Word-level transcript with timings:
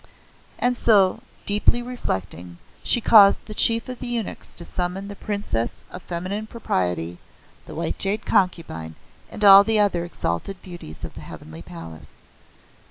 And 0.57 0.75
so, 0.75 1.19
deeply 1.45 1.83
reflecting, 1.83 2.57
she 2.81 3.01
caused 3.01 3.45
the 3.45 3.53
Chief 3.53 3.87
of 3.87 3.99
the 3.99 4.07
Eunuchs 4.07 4.55
to 4.55 4.65
summon 4.65 5.07
the 5.09 5.15
Princess 5.15 5.81
of 5.91 6.01
Feminine 6.01 6.47
Propriety, 6.47 7.19
the 7.67 7.75
White 7.75 7.99
Jade 7.99 8.25
Concubine 8.25 8.95
and 9.29 9.43
all 9.45 9.63
the 9.63 9.77
other 9.79 10.03
exalted 10.03 10.59
beauties 10.63 11.03
of 11.03 11.13
the 11.13 11.21
Heavenly 11.21 11.61
Palace. 11.61 12.17